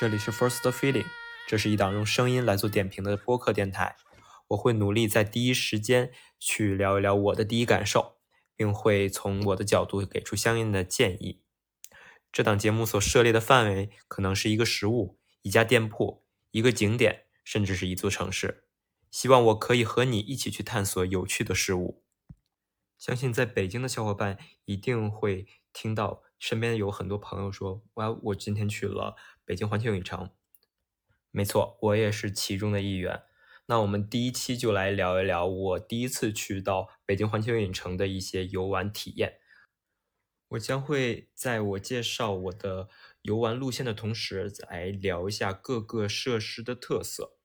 [0.00, 1.04] 这里是 First Feeling，
[1.46, 3.96] 这是一档用声音来做点评的播客电台。
[4.48, 8.16] 我会努力在第一时间去聊一聊我的第一感受，
[8.56, 11.42] 并会从我的角度给出相应的建议。
[12.32, 18.64] 这档节目所涉猎的范围可能是一个食物、一家店铺、一个景点，甚至是一座城市。
[19.10, 22.02] 希望我可以和你一起去探索有趣的事物。
[22.96, 26.22] 相信在北京的小伙伴一定会听到。
[26.40, 29.14] 身边有很多朋友说：“哇，我今天去了
[29.50, 30.30] 北京环球影城。”
[31.32, 33.24] 没错，我也是其中的一员。
[33.66, 39.38] 那我们第一期就来聊一聊我第一次去到北京环球影城的一些游玩体验。
[40.50, 42.88] 我将会在我介绍我的
[43.22, 47.38] 游玩路线的同时，来聊一下各个设施的特色。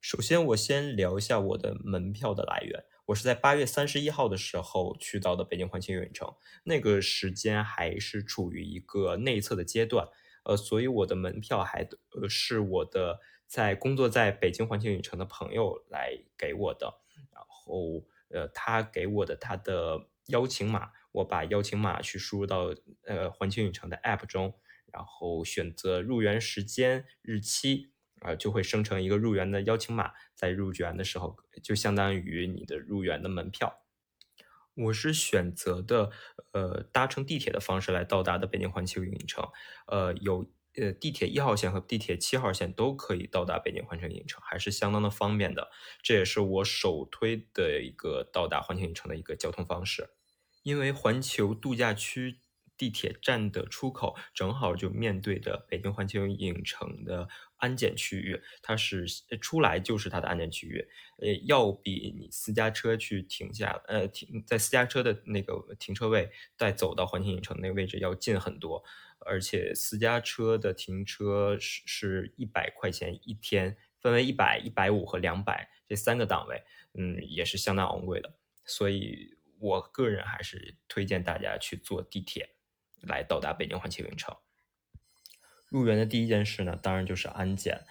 [0.00, 2.84] 首先，我先聊一下我的门票的来源。
[3.06, 10.08] 我是在八月三十一号的时候去到的北京环球影城，那个时间还是处于一个内测的阶段，
[10.48, 24.54] 呃，所以我的门票还呃是我的在工作在北京环球影城的朋友来给我的，然后呃他给我的他的邀请码，我把邀请码去输入到呃环球影城的 App 中，
[24.92, 27.92] 然后选择入园时间日期。
[28.20, 33.84] 啊，就会生成一个入园的邀请码，在入园的时候就相当于你的入园的门票。
[34.74, 36.10] 我是选择的
[36.58, 39.44] 呃搭乘地铁的方式来到达的北京环球影城，
[39.86, 45.70] 呃有呃地铁一号线和地铁七号线都可以到达北京环球影城，还是相当的方便的。
[46.02, 50.10] 这也是我首推的一个到达环球影城的一个交通方式，
[50.62, 52.40] 因为环球度假区。
[52.78, 59.04] 地铁站的出口正好就面对着北京环球影城的安检区域，它是
[59.40, 60.88] 出来就是它的安检区域，
[61.18, 68.84] 呃，要比你私家车去停下，呃，停在私家车的那个停车位再走到环球影城那个位置要近很多，
[69.26, 76.62] 而且私家车的停车是是一百块钱一天，分为一百、一百五和两百这三个档位，
[76.94, 78.32] 嗯，也是相当昂贵的，
[78.64, 82.48] 所以我个人还是推荐大家去坐地铁。
[83.02, 84.36] 来到达北京环球影城，
[85.68, 87.84] 入园的第一件事呢，当然就是安检。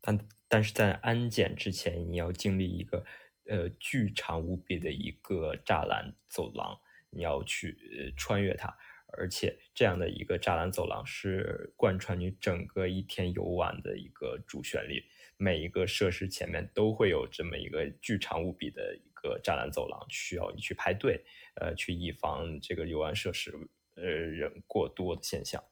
[0.00, 3.04] 但但是在安检之前，你要经历一个
[3.48, 8.76] 呃巨长无比的一个栅栏走廊，你要去穿越它。
[9.14, 15.04] 而且这样的一个栅栏走廊是贯穿你整个一天游玩的一个主旋律。
[15.36, 21.22] 每一个设施前面都会有这么一个巨长无比的一个栅栏走廊，需要你去排队，
[21.56, 23.52] 呃，去以防这个游玩设施。
[24.02, 25.62] 呃，人过多的现象。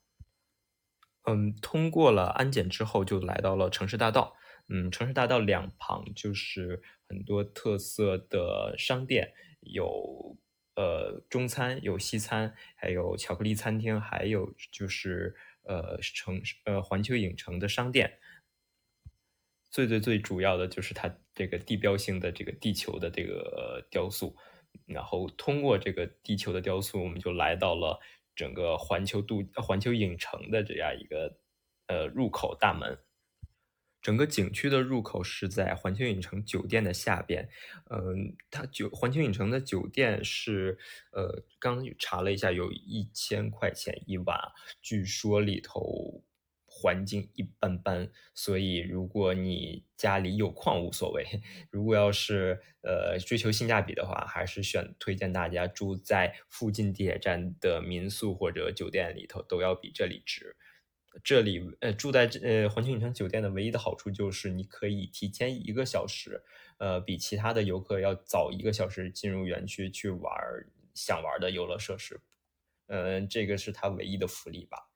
[1.25, 4.37] 嗯，通过了安检之后，就来到了城市大道。
[4.69, 10.39] 嗯，城市大道两旁就是很多特色的商店，有
[10.77, 18.19] 呃中餐，有西餐，还有巧克力餐厅，还有就是呃城呃环球影城的商店。
[19.71, 24.37] 最最最主要的就是它这个地标性的这个地球的这个雕塑。
[24.87, 27.99] 然后通过这个地球的雕塑，我们就来到了
[28.41, 31.37] 整个环球度环球影城的这样一个
[31.89, 32.99] 呃入口大门。
[34.01, 37.47] 整个景区的入口是在环球影城酒店的下边。
[37.91, 40.79] 嗯，它酒环球影城的酒店是
[41.13, 44.39] 呃刚查了一下，有一千块钱一晚，
[44.81, 46.25] 据说里头。
[46.81, 51.23] 环境一般般，所以如果你家里有矿无所谓。
[51.71, 60.57] 如果要是呃追求性价比的话，还是选推荐大家住在附近地铁站的民宿或者酒店里头，都要比这里值。
[61.23, 66.43] 这里呃住在呃环球影城酒店的唯一的好处就是你可以提前一个小时，
[66.79, 70.33] 呃比其他的游客要早一个小时进入园区去玩
[70.95, 72.21] 想玩的游乐设施。
[72.87, 74.90] 嗯，这个是它唯一的福利吧。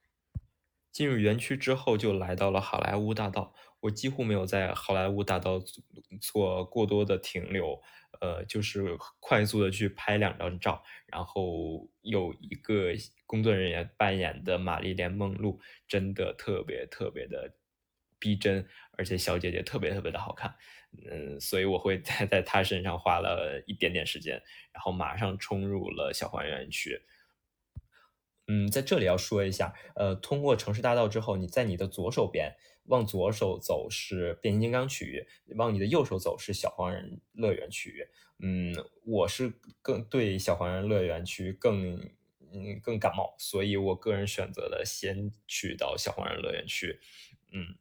[0.94, 3.52] 进入园区之后，就来到了好莱坞大道。
[3.80, 5.60] 我几乎没有在好莱坞大道
[6.20, 7.82] 做过多的停留，
[8.20, 10.80] 呃，就是快速的去拍两张照。
[11.06, 12.92] 然后有一个
[13.26, 17.52] 工作人员扮演的玛丽莲梦露，真的特别特别的
[18.20, 18.64] 逼真，
[18.96, 20.54] 而且小姐姐特别特别的好看。
[21.10, 24.40] 嗯，所以我会 在在她身上花了一点点时间，
[24.72, 26.96] 然后马上冲入了小黄园区。
[28.46, 32.54] 嗯，在这里要说一下，呃，通过城市大道之后，你在你的左手边
[32.88, 35.26] 往左手走是变形金刚区域，
[35.56, 38.06] 往你的右手走是小黄人乐园区域。
[38.40, 38.74] 嗯，
[39.06, 41.94] 我是更对小黄人乐园区更
[42.52, 47.00] 嗯更感冒，所以我个人选择了先去到小黄人乐园区。
[47.50, 47.76] 嗯，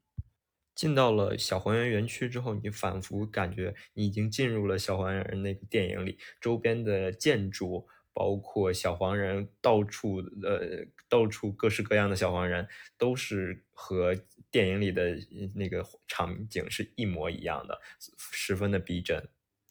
[0.73, 7.89] 进到了小黄人园区之后，你仿佛感觉你已经进入了小黄人那个电影里，周边的建筑。
[8.13, 12.67] 包括小黄人，到处呃，到处各式各样的小黄人，
[12.97, 14.15] 都是和
[14.51, 15.17] 电影里的
[15.55, 17.81] 那个场景是一模一样的，
[18.31, 19.27] 十分的逼真。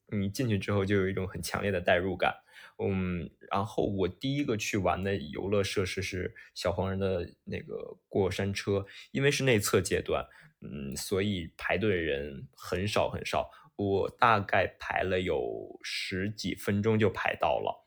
[0.08, 2.34] 你进去之后就有一种很强烈的代入感。
[2.78, 10.26] 嗯，然后我第一个去玩的游乐设施是小黄人的那个过山车，因为是内测阶段，
[10.60, 17.81] 嗯，所以排队人很少很少，我大概排了有十几分钟就排到了。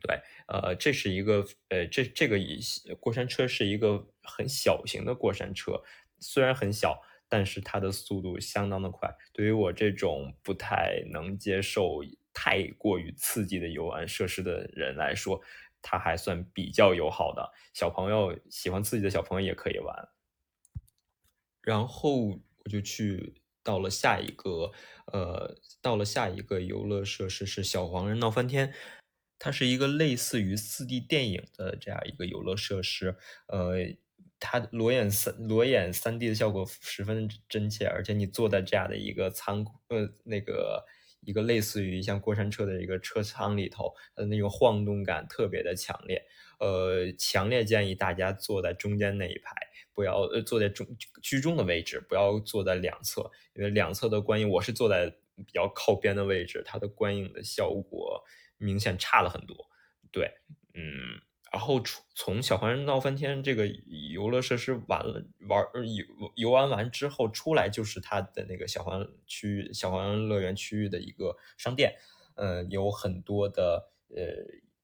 [0.00, 2.38] 对，呃，这是一个，呃，这这个
[2.98, 5.82] 过山车是一个很小型的过山车，
[6.18, 7.00] 虽然很小。
[7.32, 12.00] 但是它的速度相当的快，对于我这种不太能接受
[12.34, 15.40] 太过于刺激的游玩设施的人来说，
[15.80, 17.52] 它还算比较友好的。
[17.72, 20.08] 小朋友喜欢刺激的小朋友也可以玩。
[21.62, 24.72] 然后我就去到了下一个，
[25.12, 28.74] 呃，到了下一个游乐设施是小黄人闹翻天，
[29.40, 33.16] 它是一个类似于四 D 电影的这样一个游乐设施，
[33.48, 33.96] 呃。
[34.42, 40.82] 它裸眼三裸眼三 D 的效果十分真切，而且你坐在这样的一个仓库，呃，那个
[41.20, 46.24] 一个类似于像过山车的一个车舱里头，它的那种晃动感特别的强烈。
[46.58, 49.54] 呃，强烈建议大家坐在中间那一排，
[49.92, 50.86] 不要呃坐在中
[51.20, 58.24] 居中的位置，不要坐在两侧，因为两侧的观影，我是坐在比较靠边的位置，它的观影的效果
[58.60, 59.56] 明显差了很多。
[60.12, 60.32] 对，
[60.74, 61.20] 嗯。
[61.52, 63.66] 然后出从小黄人闹翻天这个
[64.12, 71.92] 游乐设施玩了玩游游玩完之后出来就是它的那个小黄区小黄乐园区域的一个商店，
[72.36, 74.24] 呃，有很多的呃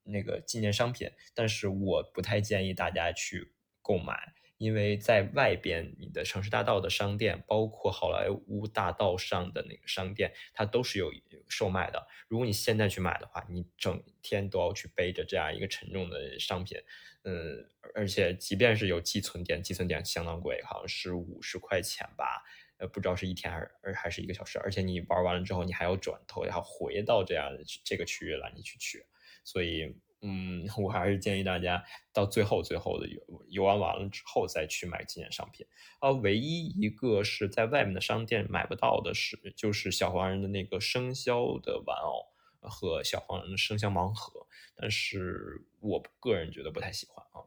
[0.03, 4.35] 那个纪念商品，但是我不太建议大家去购买。
[4.59, 11.13] 因为在外边，你的城市大道的商店，包括好莱坞大道上的那个商店，它都是有
[11.49, 12.07] 售卖的。
[12.27, 16.79] 如果你现在去买的话，你整天都要去背着这样一个沉重的商品，
[17.25, 22.43] 嗯，而且即便是有寄存点，寄存点相当贵，好像是五十块钱吧，
[22.79, 24.59] 呃，不知道是一天还是还是一个小时。
[24.61, 29.05] 而且你玩完了之后，你还要转头要回到这样的这个区域来你去取，
[29.45, 29.95] 所以。
[30.29, 35.65] 嗯，我还是建议大家到最后最后的游游玩完了之后再去买纪念商品。
[36.01, 42.27] 啊，唯一一个是在外面的商店买不到的是，就是小黄人的那个生肖的玩偶
[42.59, 47.47] 和小黄人的生肖盲盒，但是我个人觉得不太喜欢啊。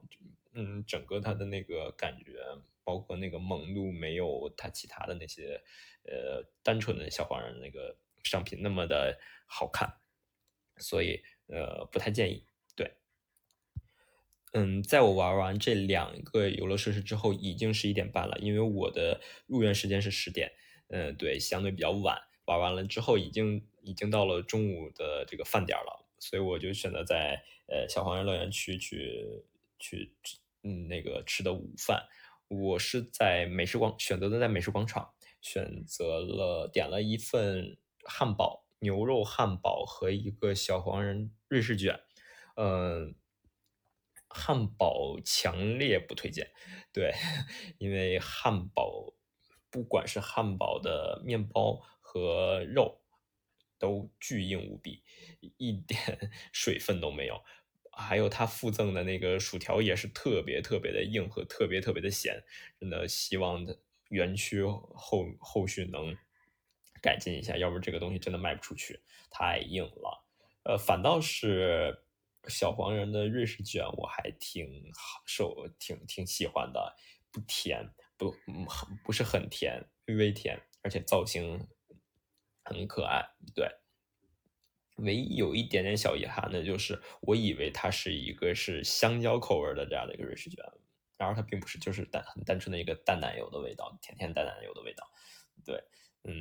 [0.54, 2.40] 嗯，整个它的那个感觉，
[2.86, 5.62] 包括那个萌度，没有它其他的那些
[6.06, 10.00] 呃单纯的小黄人那个商品那么的好看，
[10.78, 12.46] 所以呃不太建议。
[14.52, 20.52] 嗯，在我玩完这两个游乐设施之后，已经十一点半了，因为我的入园时间是十点，
[20.88, 22.18] 嗯，对，相对比较晚。
[22.46, 29.24] 玩完了之后，已经已经到了中午的这个饭点了，所以我就选择在呃小黄人乐园区去
[29.78, 30.16] 去
[30.64, 32.08] 嗯那个吃的午饭。
[32.48, 35.12] 我是在美食广选择的在美食广场，
[35.42, 42.00] 选择了点了一份汉堡，牛肉汉堡和一个小黄人瑞士卷，
[42.56, 43.14] 嗯。
[44.30, 46.52] 汉堡强烈不推荐，
[46.94, 47.12] 对，
[47.80, 49.14] 因为汉堡
[49.72, 53.02] 不管是汉堡的面包和肉
[53.80, 55.04] 都巨硬无比，
[55.58, 56.00] 一点
[56.54, 57.44] 水分都没有，
[57.92, 62.44] 还有它附赠的那个薯条也是特别特别的硬和特别特别的咸，
[62.80, 66.16] 真的希望的园区后后续能
[67.02, 70.26] 改进一下，要不然这个东西真的卖不出去，太硬了。
[70.64, 72.04] 呃，反倒是。
[72.48, 74.92] 小黄人的瑞士卷我还挺
[75.26, 76.96] 受，挺挺喜欢的，
[77.32, 78.32] 不甜，不
[78.68, 81.68] 很不是很甜，微微甜，而且造型
[82.64, 83.24] 很可爱。
[83.54, 83.70] 对，
[84.98, 90.64] 唯一有一点点小遗憾的就是，我以为它是一个是香蕉口味的这样的一个瑞士卷，
[91.18, 95.06] 然而它并不是，就是单很单纯的一个淡奶油的味道，甜甜淡奶油的味道。
[95.66, 95.84] 对，
[96.24, 96.34] 嗯。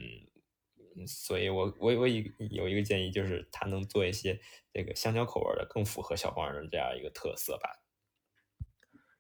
[1.07, 4.41] 所以，我我我一有一个建议，就是他能做一些
[4.73, 7.83] 这个香蕉口味的，更符合小黄人这样一个特色吧。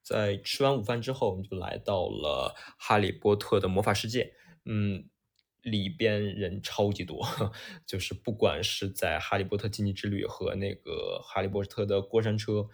[0.03, 4.35] 在吃完午饭之后，我们就来到了哈利波特的魔法世界。
[4.65, 5.09] 嗯，
[5.63, 7.25] 里边人超级多，
[7.87, 12.69] 就是不管是在哈利波特禁忌之旅和那个哈利波特的过山车，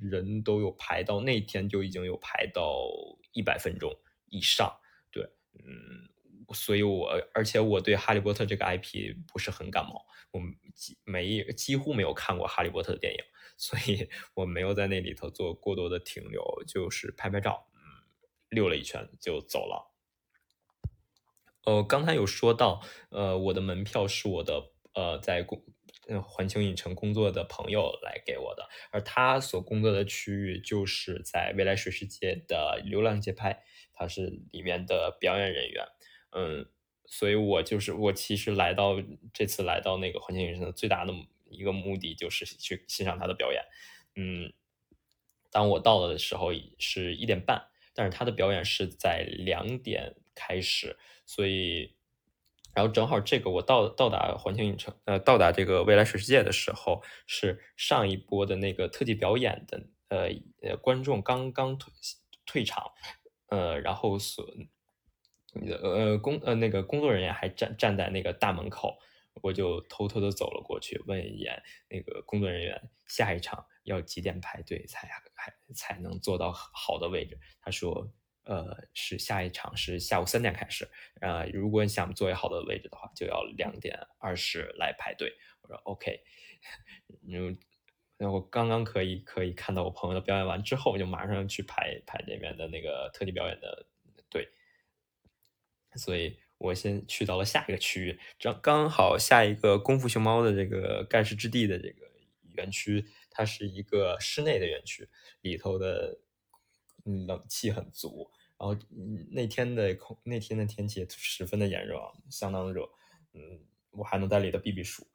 [0.00, 2.88] 人都有排到那天就已经有排到
[3.32, 3.92] 一百分钟
[4.26, 4.72] 以上。
[5.10, 5.28] 对，
[5.64, 6.08] 嗯。
[6.54, 10.40] 所以，我而且我对哈利波特这个 IP 不是很感冒，我
[10.74, 13.18] 几没几乎没有看过哈利波特的电影，
[13.56, 17.80] 所以我没有在那里头做过多的停留，就是拍拍照，嗯，
[18.50, 19.92] 溜了一圈就走了。
[21.64, 25.64] 呃，刚才有说到，呃，我的门票是我的，呃，在公
[26.22, 35.84] 环球影城工作的朋友来给我的，而他所工作的区域就是在未来水世界的流浪街拍，他是里面的表演人员，
[36.32, 36.66] 嗯，
[37.06, 38.96] 所以我就是我其实来到
[39.32, 41.12] 这次来到那个环球影城的最大的
[41.48, 43.62] 一个目的就是去欣赏他的表演，
[44.14, 44.52] 嗯，
[45.50, 51.94] 当我到了的时候是一点半，但是他的表演是在两点开始，所以。
[52.74, 60.28] 然后正好这个我到到达环球影城，呃，到达这个未来水世界的时候，是上一波的那个特技表演的，呃
[60.60, 61.90] 呃，观众刚刚退
[62.44, 62.92] 退场，
[63.48, 64.46] 呃，然后所，
[65.60, 68.98] 你的呃工呃那个工作人员还站站在那个大门口，
[69.42, 77.38] 我就偷偷的走了过去，问一眼那个工作人员，下一场要几点排队才还才能坐到好的位置？
[77.60, 78.12] 他说。
[78.48, 80.88] 呃，是下一场是下午三点开始，
[81.20, 85.32] 呃，如果你想座位好的位置的话，就要两点二十来排队。
[85.62, 86.20] 我说 OK，
[87.28, 87.58] 嗯，
[88.18, 93.84] 那我刚刚可以可以看到我朋友的表演完之后，我就马上去排排那边的那个特技表演的，
[95.96, 102.06] 所以我先去到了下一个区域，正刚好下一个功夫熊猫的这个盖世之地的这个
[102.54, 105.08] 园区，它是一个室内的园区，
[105.40, 106.18] 里头的
[107.04, 108.30] 冷气很足。
[108.58, 108.74] 然后
[109.30, 112.00] 那天的空那天的天气十分的炎热，
[112.30, 112.88] 相当热，
[113.34, 113.60] 嗯，
[113.90, 115.06] 我还能在里头避避暑，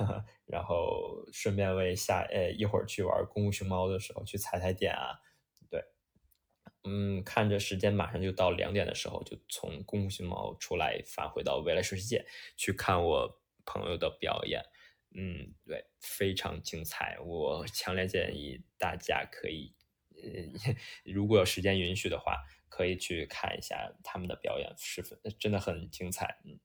[0.44, 5.18] 然后顺便为下呃一会儿去玩功夫熊猫的时候去踩踩点啊，
[6.84, 12.24] 嗯，看着时间马上就到两点的时候，就从功夫熊猫出来返回到未来水世界
[12.56, 14.62] 去看我朋友的表演，
[15.14, 19.74] 嗯，对，非常精彩，我强烈建议大家可以，
[20.14, 20.74] 呃，
[21.12, 22.36] 如果有时间允许的话。
[22.72, 26.38] 可以去看一下他们的表演，十分真的很精彩。
[26.44, 26.60] 嗯，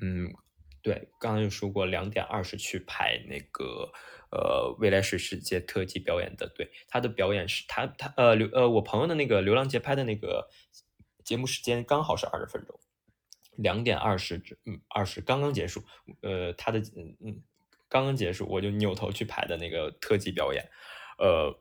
[0.00, 0.34] 嗯，
[0.82, 3.92] 对，刚刚又说过两点二十去排那个
[4.30, 10.48] 呃未来水世界特技表演的，对，他的表演是他他呃流呃我朋友的那个流浪节拍的那个
[11.24, 12.78] 节目时间刚好是二十分钟，
[13.56, 15.82] 两点二十嗯二十刚刚结束，
[16.22, 17.42] 呃他的嗯嗯
[17.88, 20.68] 刚刚结束我就扭头去排的那个特技表演，
[21.18, 21.60] 呃。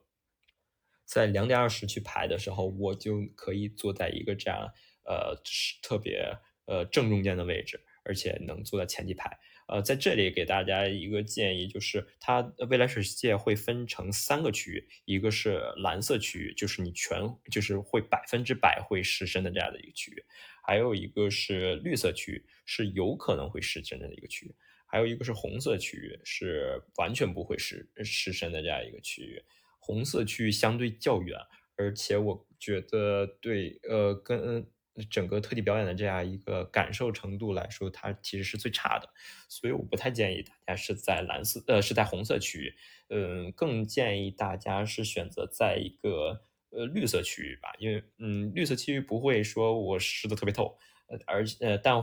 [1.09, 4.73] 在两点二十去排的时候，我就可以坐在一个这样
[5.05, 5.41] 呃
[5.81, 9.29] 特别呃正中间的位置，而且能坐在前几排。
[9.67, 17.19] 呃，在这里给大家一个建议，就是它未来水世界会分成三个区域，一个是蓝色区域，就是你全
[17.51, 20.23] 就是会百分之百会失身的这样的一个区域；
[20.63, 24.51] 还有一个是绿色区域，是有可能会失身的一个区域；
[24.85, 29.43] 还有一个是红色区域，是完全不会失失身的这样一个区域。
[29.79, 31.37] 红色区域相对较远，
[31.75, 34.65] 而且我觉得对，呃，跟
[35.05, 39.09] 整个特技表演的这样一个感受程度来说，它其实是最差的，
[39.47, 42.75] 所以我不太建议大家是在蓝色，呃，是在红色区域，
[43.09, 50.77] 嗯，更建议大家是选择在一个呃绿色区域吧，因为嗯，绿色区域不会说我湿的特别透，
[51.07, 51.95] 呃，而呃，但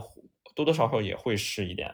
[0.55, 1.93] 多多少少也会湿一点。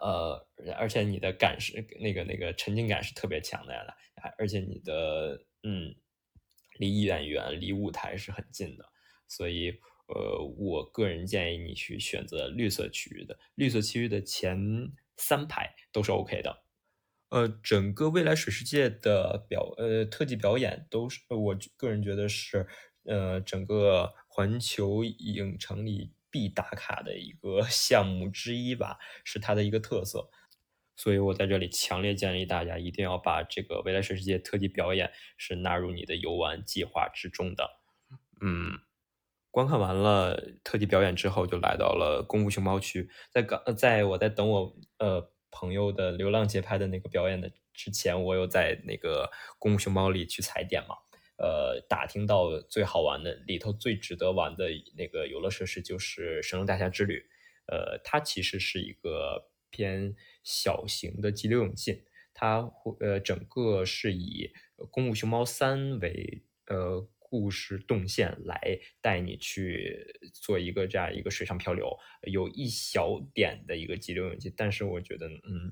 [0.00, 3.82] 呃，而且你的感是那个那个沉浸感是特别强的呀，
[4.36, 5.94] 而且你的嗯，
[6.78, 8.84] 离演员离舞台是很近的，
[9.28, 9.70] 所以
[10.08, 14.58] 呃，我个人建议你去选择绿色区域的，绿色区域的前
[15.16, 16.64] 三排都是 OK 的。
[17.28, 22.66] 呃，整个未来水世界的表呃特技表演都是我个人觉得是
[23.04, 26.12] 呃整个环球影城里。
[26.30, 30.28] 必打卡的一个 项目之一吧，是它的一个特色，
[30.94, 37.80] 所以我在这里强烈建议大家一定要把这个未来水世界特技表演是纳入你的游玩计划之中的。
[38.42, 38.78] 嗯，
[39.50, 50.94] 观看完了特技表演之后，就来到了功夫熊猫区，在刚在我在等我呃朋友的流浪节拍的那个表演的之前，我有在那个功夫熊猫里去踩点嘛。
[51.38, 54.64] 呃，打听到最好玩的里头最值得玩的
[54.96, 57.24] 那个游乐设施就是神龙大侠之旅，
[57.66, 62.02] 呃，它其实是一个偏小型的激流勇进，
[62.34, 64.50] 它会呃整个是以
[64.90, 75.70] 《功夫熊猫三》为呃故事动线来带你去做一个这样一个水上漂流，有一小点的一个激流勇进，但是我觉得嗯，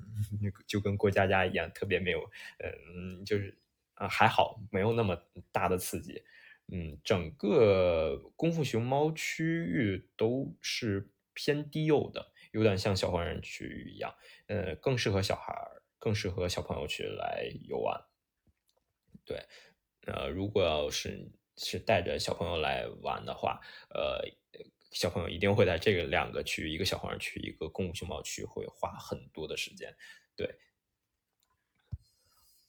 [0.67, 2.21] 就跟过家家一样，特别没有，
[2.61, 3.59] 嗯，就是。
[3.99, 5.17] 啊，还好没有那么
[5.51, 6.23] 大的刺激，
[6.71, 14.15] 嗯，整个功夫熊猫区域都是偏低幼的，有点像小黄人区域一样，
[14.49, 17.99] 呃，更适合小孩儿，更适合小朋友去来游玩。
[19.25, 19.43] 对，
[20.07, 23.61] 呃，如果要是是带着小朋友来玩的话，
[23.91, 24.23] 呃，
[24.93, 29.95] 小朋友一定会在这个两个区，一个小黄人区，一个公务熊猫区，会花很多的时间。
[30.37, 30.55] 对，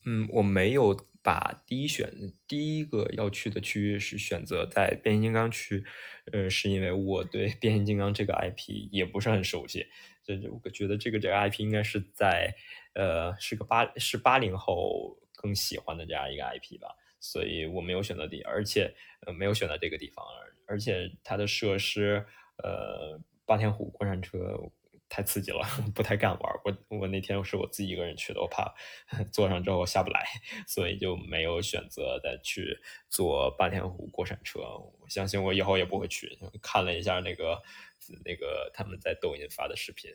[0.06, 2.10] 嗯，我没有把第一选
[2.48, 5.84] 第一个要去的区域是选择在变形金刚区，
[6.32, 9.86] 呃，是因为我对 变形金刚这个 IP 也不是很熟悉，
[10.24, 12.56] 所以我觉得这个这个 IP 应该是在
[12.94, 16.96] 呃是个八是八零后更喜欢的这样一个 IP 吧。
[17.20, 18.94] 所以我没有选择地，而且
[19.26, 20.26] 呃没有选择这个地方，
[20.68, 22.26] 而且它的设施，
[22.64, 24.38] 呃，霸天虎过山车
[25.10, 25.62] 太刺激了，
[25.96, 26.54] 不太敢玩。
[26.66, 28.74] 我我那天是我自己一个人去的，我怕
[29.32, 30.26] 坐上之后下不来，
[30.68, 32.78] 所以就没有选择再去
[33.10, 34.60] 坐霸天虎过山车。
[34.60, 36.38] 我相信我以后也不会去。
[36.62, 37.62] 看了一下那个
[38.26, 40.12] 那个他们在抖音发的视频，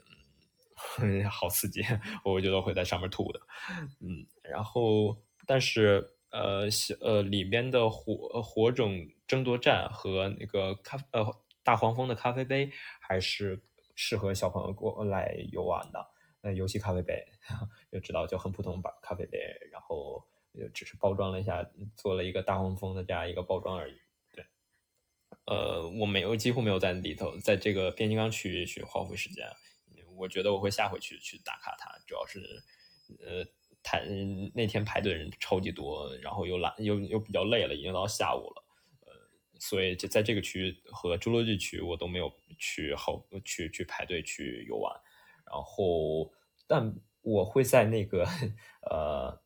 [1.28, 1.82] 好刺激，
[2.22, 3.40] 我觉得会在上面吐的。
[4.00, 5.16] 嗯，然后
[5.46, 6.06] 但是。
[6.32, 11.24] 呃，小呃里边的火火种争夺战和那个咖呃
[11.62, 12.70] 大黄蜂的咖啡杯
[13.00, 13.62] 还是
[13.94, 16.10] 适合小朋友过来游玩的。
[16.40, 17.22] 呃，游戏咖啡杯
[17.92, 19.38] 就知道就很普通吧，咖啡杯，
[19.70, 20.26] 然后
[20.58, 23.94] 就只是包装了一下，做了一个大黄蜂的这样一个包装而已。
[24.32, 24.44] 对，
[25.44, 29.46] 呃，我没有几乎没有在里头，在这个变形金刚区域去花费时间。
[30.16, 32.40] 我觉得我会下回去去打卡它，主要是
[33.20, 33.46] 呃。
[33.84, 34.04] 排
[34.54, 38.64] 那天排队人超级多，然后又懒又又比较累了，已经到下午了，
[39.00, 39.12] 呃，
[39.58, 44.94] 所以就在这个区和侏罗纪区我都没有去好去去排队去游玩，
[45.50, 46.32] 然后
[46.66, 48.24] 但我会在那个
[48.88, 49.40] 呃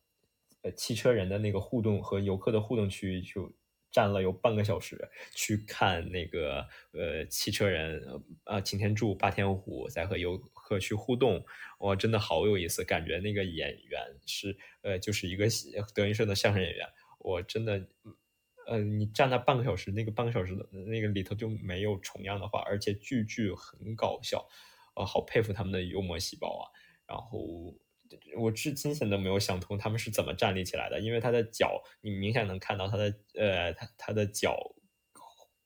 [0.61, 3.51] 呃汽车人的那个互动和游客的互动区就
[3.91, 10.39] 站了有半个小时，去看那个呃汽车人呃擎天柱霸天虎在和游。
[10.67, 11.45] 可去互动，
[11.79, 15.45] 哇，真的好有意思，感觉那个演员是呃，就是一个
[15.95, 16.85] 德云社的相声演员，
[17.19, 17.87] 我真的，
[18.67, 24.45] 呃，你站那半个小时，那个半个小时的那个里头就没有重样的话，而且句句很搞笑，
[24.97, 26.63] 呃，好佩服他们的幽默细胞啊。
[27.07, 27.73] 然后
[28.35, 34.73] 我至今现在都没有想通他们是怎么站立起来的，因为他的脚，你明显能看到他的呃，他他的脚。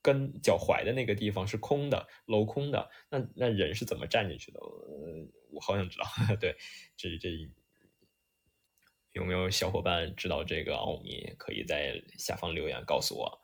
[0.01, 2.89] 跟脚踝的那个地方是空的，镂空的。
[3.09, 4.59] 那那人是怎么站进去的？
[5.51, 6.05] 我好想知道。
[6.39, 6.55] 对，
[6.97, 7.29] 这这
[9.13, 11.33] 有没有小伙伴知道这个奥秘？
[11.37, 13.41] 可以在下方留言告诉我。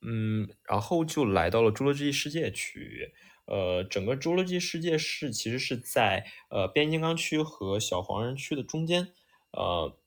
[0.00, 3.12] 嗯，然后就来到了侏罗纪世界区。
[3.46, 9.12] 呃，整个侏罗纪世界是其实是在呃变形金刚区和小黄人区的中间。
[9.52, 9.98] 呃。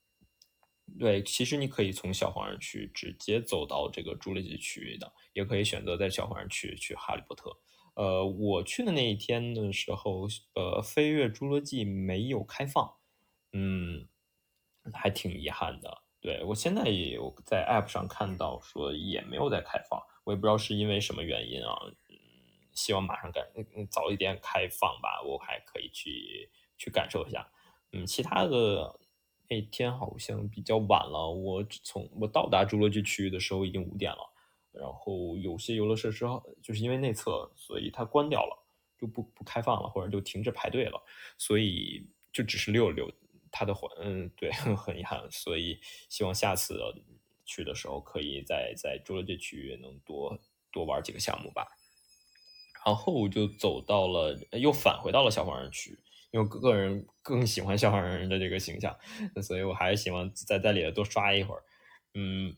[0.98, 7.50] 对，其实你可以从小黄人区直接走到这个侏罗纪区域的，也可以选择在小黄人区去哈利波特。
[7.96, 12.94] 呃，我去的那一天的时候，呃，飞跃侏罗纪没有开放，
[13.52, 14.08] 嗯，
[14.94, 16.02] 还挺遗憾的。
[16.20, 21.74] 对我现在也有在 App 上看到说也没有在开放，我也不知道是因为什么原因啊。
[22.08, 22.16] 嗯，
[22.72, 23.44] 希望马上赶
[23.90, 27.46] 早一点开放吧，我还可以去去感受一下。
[27.92, 28.98] 嗯，其他的。
[29.48, 34.32] 那天好像比较晚了，我从我到达侏罗纪区域的时候已经五点了，
[34.72, 36.24] 然后有些游乐设施
[36.62, 38.66] 就是因为内测，所以它关掉了，
[38.98, 41.02] 就不不开放了，或者就停止排队了，
[41.38, 43.10] 所以就只是溜了溜。
[43.52, 45.78] 它的环，嗯，对， 很遗憾，所以
[46.10, 46.78] 希望下次
[47.46, 50.38] 去的时候可以在在侏罗纪区域能多
[50.70, 51.66] 多玩几个项目吧。
[52.84, 55.98] 然后我就走到了，又返回到了小黄人区。
[56.32, 58.94] 因为个人更喜欢小黄人的这个形象，
[59.42, 61.62] 所以我还是希望在在里头多刷一会儿。
[62.14, 62.56] 嗯，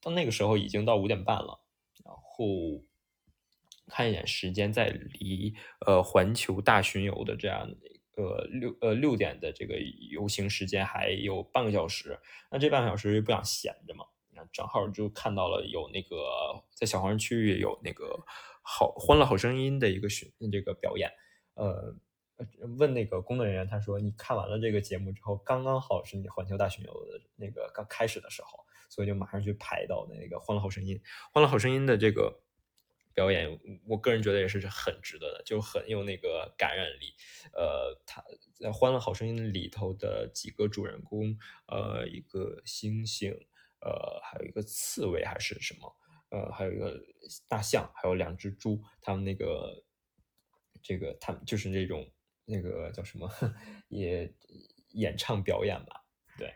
[0.00, 1.60] 到那个时候已经到五点半了，
[2.04, 2.84] 然后
[3.88, 5.54] 看一眼时间，在离
[5.86, 9.74] 呃环球大巡游的这样的一个六呃六点的这个
[10.10, 12.18] 游行时间还有半个小时。
[12.50, 14.04] 那这半个小时不想闲着嘛？
[14.32, 18.24] 那正好就看到了有那个在小黄人区域有那个
[18.62, 21.10] 好欢乐好声音的一个巡这个表演，
[21.54, 21.96] 呃。
[22.78, 30.96] 问那个工作人员，他说：“你看完了这个节目之后，刚刚好是你环球大巡游的那个刚开始的时候，所以就马上去排到那个《欢乐好声音》。
[31.32, 32.40] 《欢乐好声音》的这个
[33.12, 37.14] 表演，我个人觉得也是很值得的，就很有那个感染力。
[37.52, 38.24] 呃，他
[38.58, 43.36] 在《欢乐好声音》里头的几个主人公，呃，一个猩猩，
[43.80, 45.96] 呃，还有一个刺猬还是什么，
[46.30, 46.98] 呃，还有一个
[47.48, 49.84] 大象，还有两只猪，他们那个
[50.82, 52.10] 这个他们就是那种。”
[52.50, 53.30] 那个叫什么，
[53.88, 54.28] 也
[54.94, 56.04] 演唱表演吧，
[56.36, 56.52] 对，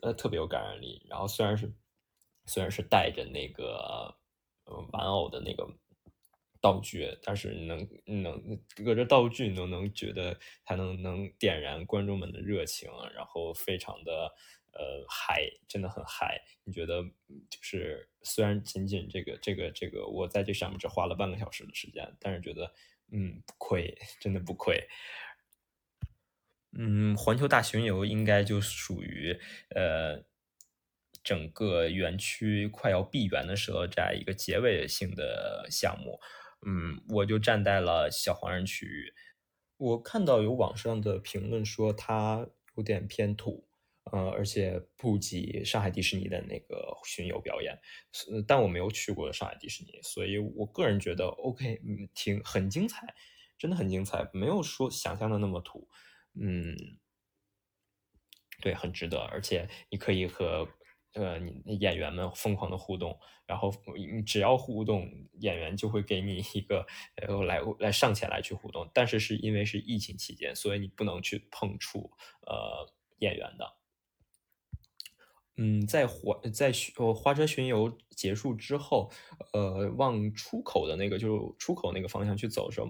[0.00, 1.04] 呃，特别有感染力。
[1.08, 1.70] 然后虽然是
[2.46, 4.14] 虽然是带着那个
[4.64, 5.68] 呃玩偶的那个
[6.62, 14.32] 道具，但是能能隔着道具都能觉得它能能点燃观众们的热情，然后非常的
[14.72, 16.40] 呃嗨，真的很嗨。
[16.64, 17.02] 你觉得
[17.50, 22.72] 就是虽然仅仅这个这个这个我在这上面只花了半个小时的时间，但是觉得
[23.12, 24.88] 嗯不亏，真的不亏。
[26.72, 29.38] 嗯，环球大巡游应该就属于
[29.74, 30.22] 呃
[31.22, 36.20] 整个园区快要闭园的时候这样一个结尾性的项目。
[36.64, 39.12] 嗯，我就站在了小黄人区域。
[39.78, 42.46] 我看到有网上的评论说它
[42.76, 43.66] 有点偏土，
[44.12, 47.78] 呃，而且不及上海迪士尼的那个巡游表演。
[48.46, 53.14] 但我没有去过上海迪士尼，所以我个人觉得 OK，嗯，挺很精彩，
[53.58, 55.88] 真的很精彩，没有说想象的那么土。
[56.34, 56.76] 嗯，
[58.60, 60.68] 对，很值得，而且你可以和
[61.14, 72.10] 呃你演员们疯狂的互动，然后你只要互动，演员就会给你一个呃来来上前来去互动，但是是因为是疫情期间，所以你不能去碰触
[72.46, 72.86] 呃
[73.18, 73.79] 演员的。
[75.62, 79.10] 嗯，在火在呃花车巡游结束之后，
[79.52, 82.88] 呃，往出口的那个就出口那个方向去走的时候，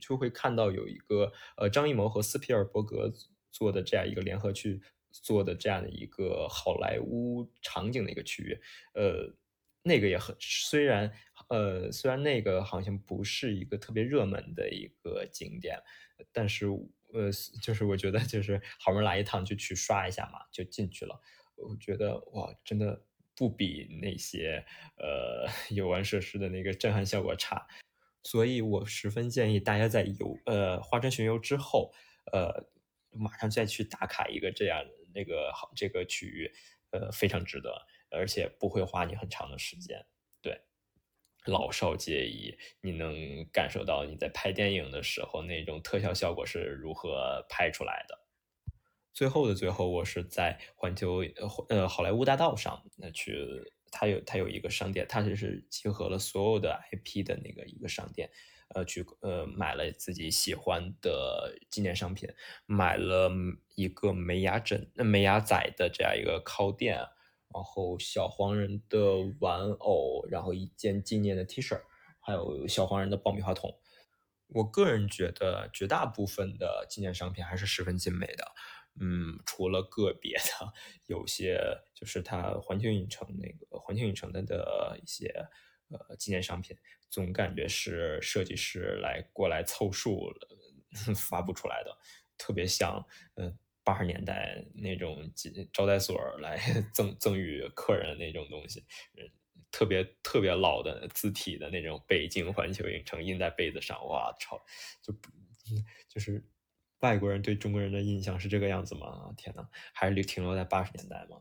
[0.00, 3.12] 就会看到有一个呃张艺谋和斯皮尔伯格
[3.52, 4.80] 做的这样一个联合去
[5.12, 8.60] 做的这样的一个好莱坞场景的一个区域，
[8.94, 9.32] 呃，
[9.84, 11.12] 那个也很虽然
[11.48, 15.78] 呃虽然那个好像不是一个特别热门的一个景点，
[16.32, 16.66] 但是
[17.12, 17.30] 呃
[17.62, 21.20] 就是我觉得就是好不容易来一趟就去刷一下嘛，就进去了。
[21.68, 23.02] 我觉得哇，真的
[23.36, 24.64] 不比那些
[24.96, 27.66] 呃 游玩设施的那个震撼效果差，
[28.22, 31.92] 所以我十分建议大家在游呃花车巡游之后，
[32.32, 32.68] 呃
[33.10, 36.52] 马上再去打卡一个这样那个好这个区域，
[36.90, 40.06] 呃非常值得，而且不会花你很长的时间，
[40.42, 40.60] 对，
[41.46, 48.18] 老少皆宜，你能感受到你在拍电影的时候那种特效效果是如何拍出来的。
[49.20, 51.22] 最后的最后，我是在环球
[51.68, 53.46] 呃好莱坞大道上那去，
[53.90, 58.30] 它有它有一个商店，它就是集合了所有的 IP 的那个一个商店，
[58.74, 62.30] 呃去呃买了自己喜欢的纪念商品，
[62.64, 63.30] 买了
[63.74, 71.78] 一个梅亚枕梅亚仔的这样一个靠垫，然后小黄人的玩偶，然后一件纪念的 T 恤，
[72.20, 73.78] 还有小黄人的爆米花筒。
[74.52, 78.50] 我个人觉得绝大部分的纪念商品还是十分精美的。
[78.98, 80.72] 嗯，除了个别的，
[81.06, 81.60] 有些
[81.94, 85.28] 就是它环球影城那个环球影城的的一些
[85.88, 86.76] 呃纪念商品，
[87.08, 90.32] 总感觉是设计师来过来凑数
[91.14, 91.96] 发布出来的，
[92.36, 95.32] 特别像呃八十年代那种
[95.72, 96.58] 招待所来
[96.92, 98.80] 赠赠予客人那种东西，
[99.16, 99.30] 嗯
[99.70, 104.60] 特别特别老的字体的那种北京环球影城印在被子上，哇超，
[105.00, 105.14] 就
[106.08, 106.44] 就是。
[107.00, 109.32] 外国人对中国人的印象是这个样子吗？
[109.36, 111.38] 天呐，还是留停留在八十年代吗？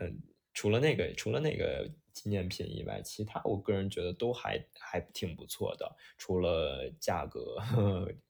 [0.00, 5.96] 嗯，除了那个，除了那个纪念品以外，其他我个人觉得都还还挺不错的。
[6.18, 7.56] 除了价格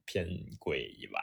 [0.05, 1.21] 偏贵以外，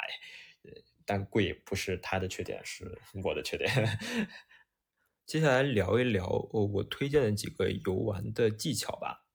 [1.06, 3.69] 但贵不是它的缺点，是我的缺点。
[5.25, 9.25] 接下来聊一聊我我推荐的几个游玩的技巧吧。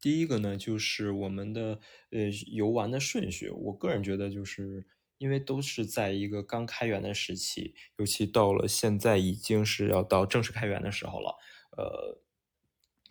[0.00, 3.48] 第一个呢，就是我们的呃游玩的顺序。
[3.50, 4.86] 我个人觉得就是。
[5.24, 11.38] 因为都是在一个刚开园的时期，尤其到了现在已经是要到正式开园的时候了，
[11.78, 12.20] 呃，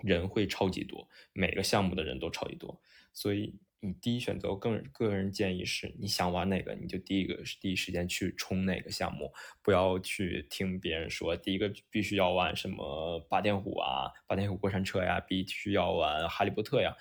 [0.04, 2.80] 人会超级多，每个项目的人都超级多，
[3.14, 16.96] 所以你第一选择，更个人建议是，你想玩哪个，你就第一个第一时间去冲哪个项目，不要去听别人说第一个必须要玩什么霸天虎啊，霸天虎过山车呀，必须要玩哈利波特呀，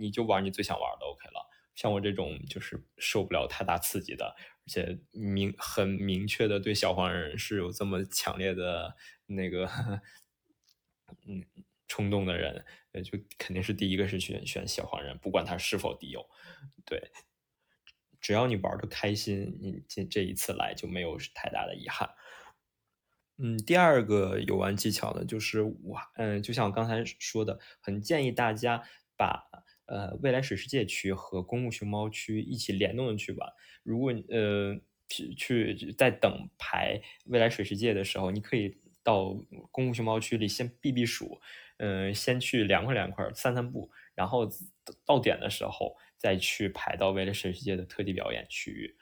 [0.00, 1.47] 你就玩你最想玩的 OK 了。
[1.78, 9.64] 像我这种就是受不了太大刺激的，而且明很明确的对小黄人是有这么强烈的那个
[11.24, 11.44] 嗯
[11.86, 12.64] 冲动的人，
[13.04, 16.28] 就肯定是第一个是选选小黄人，不管他是否敌友，
[16.84, 17.12] 对，
[18.20, 22.10] 只要你玩的开心，你这这一次来就没有太大的遗憾。
[23.36, 28.82] 嗯，第二个游玩技巧呢，就是我嗯，就像我刚才说的，很建议大家
[29.16, 29.47] 把。
[29.88, 33.50] 呃，未来水世界区和公务熊猫区一起联动的去玩。
[33.82, 39.34] 如果呃去去在等排未来水世界的时候，你可以到
[39.70, 41.40] 公务熊猫区里先避避暑，
[41.78, 44.46] 嗯，先去凉快凉快，散散步，然后
[45.06, 48.96] 到点的时候再去排到未来水世界的特地表演区域。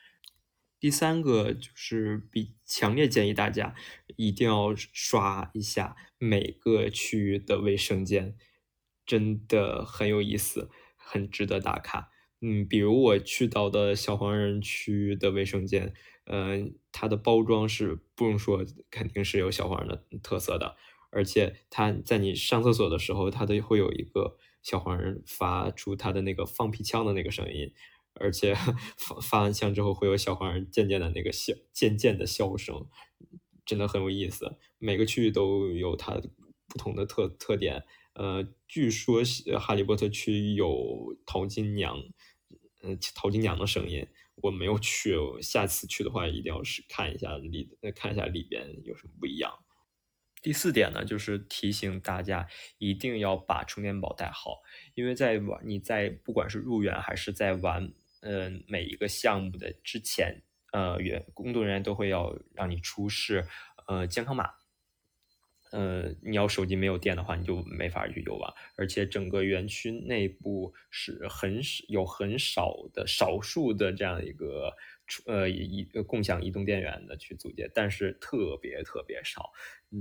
[0.79, 3.75] 第三个就是比强烈建议大家
[4.15, 8.37] 一定要刷一下每个区域的卫生间。
[9.07, 12.11] 真的很有意思，很值得打卡。
[12.43, 16.59] 嗯，比如我去到的小黄人区的卫生间，呃，
[16.93, 20.77] 它的包装是不用说，肯定是有小黄人的特色的，
[21.11, 27.73] 而且它在你上厕所的时候，它都会有一个小黄人发出它的那个放屁腔的那个声音，
[28.15, 28.55] 而且
[28.99, 32.87] 发发完枪之后会有小黄人渐渐的那个笑渐渐的笑声，
[33.65, 34.59] 真的很有意思。
[34.79, 36.21] 每个区域都有它
[36.69, 37.85] 不同的特特点。
[38.17, 39.23] 呃，据说
[39.59, 41.97] 哈利波特区有淘金娘，
[42.83, 44.07] 呃，淘金娘的声音。
[44.43, 49.51] 我没有去，下次去的话一定要是看一下里，看一下里边有什么不一样。
[50.43, 52.47] 第四点呢，就是提醒大家
[52.79, 54.61] 一定要把充电宝带好，
[54.95, 63.47] 因为在玩你在不管是入园还是在玩，嗯，每一个项目的之前，呃，员工作人员都会要让你出示
[63.89, 64.51] 呃健康码。
[65.77, 68.51] 呃，你要手机没有电的话，你就没法去游玩。
[68.77, 74.73] 而且整个园区内部是很少有很少的少数的这样一个
[75.27, 79.53] 呃移共享移动电源的去组建，但是特别特别少，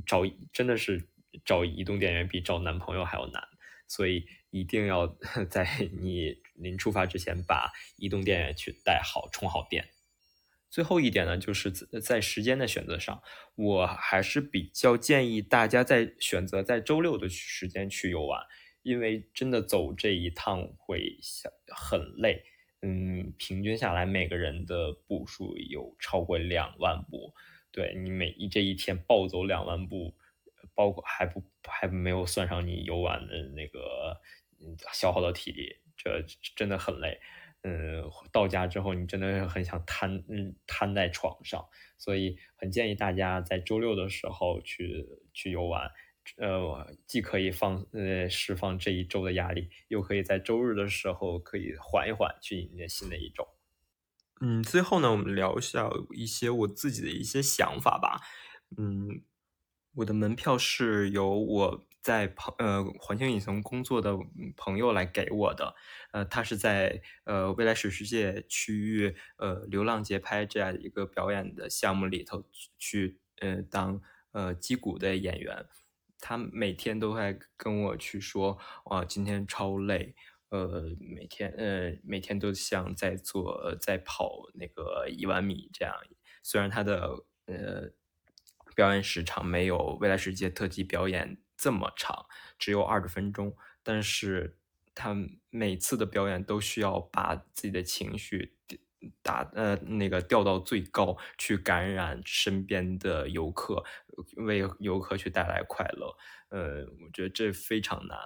[0.05, 0.21] 找
[0.53, 1.09] 真的是
[1.43, 3.43] 找移动电源比找男朋友还要难。
[3.88, 5.05] 所以一定要
[5.51, 5.67] 在
[6.01, 9.85] 你临出发之前把移动电源去带好，充好电。
[10.75, 13.23] 最后一点呢，就是在时间的选择上，
[13.55, 18.41] 我还是比较建议大家在选择在周六的时间去游玩，
[18.83, 21.17] 因为真的走这一趟会
[21.73, 22.43] 很累，
[22.81, 27.33] 嗯，平均下来每个人的步数有超过两万步，
[27.71, 30.13] 对你每一这一天暴走两万步，
[30.73, 34.19] 包括还不还没有算上你游玩的那个
[34.91, 36.21] 消耗的体力，这
[36.53, 37.17] 真的很累。
[37.67, 41.65] 嗯，到家之后你真的很想瘫，嗯，瘫在床上，
[41.97, 45.89] 所以很建议大家在周六的时候去去游玩，
[46.38, 53.47] 呃，既可以放，呃，释放这一周的压力，又可以在周日的时候可以缓一缓，去迎接新的一周。
[54.41, 58.21] 嗯，最后呢，我们聊一下一些我自己的一些想法吧。
[58.78, 59.23] 嗯，
[59.95, 61.88] 我的门票是由我。
[62.05, 64.15] 在朋呃环球影城工作的
[64.55, 65.73] 朋友来给我的，
[66.11, 72.43] 呃，他是在呃未来水世界区域呃流浪节拍这样一个表演的项目里头
[72.77, 73.99] 去呃当
[74.33, 75.65] 呃击鼓的演员，
[76.19, 80.13] 他每天都会跟我去说，哇，今天超累，
[80.49, 85.95] 呃，每天呃每天都像在做在跑那个一万米这样，
[86.43, 87.89] 虽然他的呃
[88.75, 91.39] 表演时长没有未来世界特技表演。
[91.57, 92.25] 这么长，
[92.59, 94.57] 只有二十分钟，但是
[94.93, 95.15] 他
[95.49, 98.55] 每次的表演都需要把自己的情绪
[99.21, 103.83] 打呃那个调到最高，去感染身边的游客，
[104.37, 106.15] 为游客去带来快乐。
[106.49, 108.17] 呃，我觉得这非常难。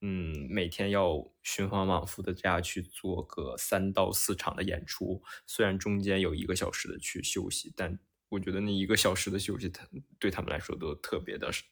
[0.00, 7.98] 嗯，每天要循环往复的这样去做个三到四场的演出，虽然中间有一个小时的去休息，但。
[8.30, 9.86] 我觉得那一个小时的休息，他
[10.18, 11.64] 对他们来说都特别的是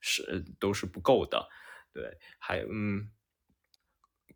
[0.00, 1.48] 是都是不够的，
[1.92, 3.10] 对，还嗯，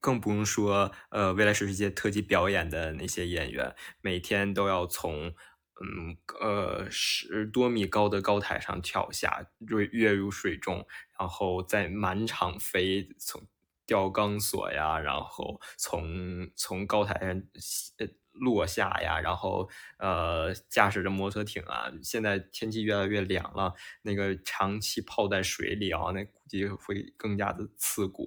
[0.01, 5.35] 更不用说呃未来水世界特技表演的那些演员，每天都要从
[5.81, 10.87] 嗯呃十多米高的高台上跳下，跃跃入水中，
[11.19, 13.49] 然后在满场飞，从
[13.87, 17.43] 吊钢索呀，然后从从高台上
[17.97, 18.07] 呃。
[18.41, 19.69] 落下呀，然后
[19.99, 21.91] 呃，驾驶着摩托艇啊。
[22.03, 28.27] 现在天气越来越凉了，那个长期泡在水里啊，那估计会更加的刺骨。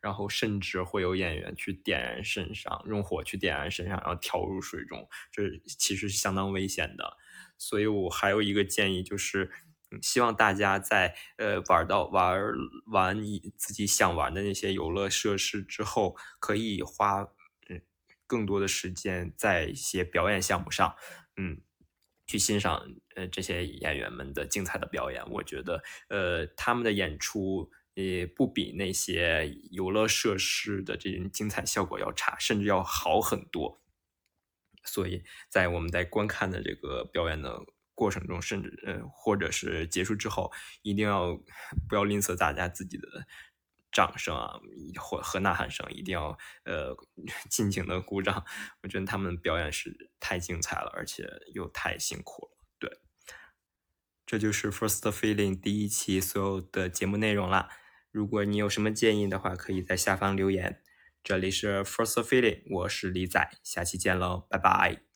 [0.00, 7.16] 然后甚至会有演员去点燃身上，用火去点燃身上，然后跳入水中，这其实是相当危险的。
[7.58, 9.50] 所以我还有一个建议，就是
[10.00, 12.40] 希望大家在呃玩到玩
[12.92, 17.26] 完你自己想玩的那些游乐设施之后，可以花。
[18.28, 20.94] 更多的时间在一些表演项目上，
[21.36, 21.62] 嗯，
[22.26, 25.28] 去欣赏呃这些演员们的精彩的表演。
[25.30, 33.80] 我觉得，呃，他们的演出也不比那些游乐设施的这种精彩效果要差，甚至要好很多。
[34.84, 37.60] 所以在我们在观看的这个表演的
[37.94, 41.34] 过程中，甚至呃或者是结束之后，一定要
[41.88, 43.08] 不要吝啬大家自己的。
[43.90, 44.58] 掌声啊，
[45.00, 46.96] 或和呐喊声，一定要呃
[47.48, 48.44] 尽情的鼓掌。
[48.82, 52.58] 我觉得他们表演是太精彩了，而且又太辛苦了。
[52.78, 53.00] 对，
[54.26, 57.68] 这就是 First Feeling 第一期所有的节目内容啦。
[58.10, 60.82] 如果你有什么建议的话，可以在下方留言。
[61.22, 65.07] 这里是 First Feeling，我是李仔，下期见喽，拜拜。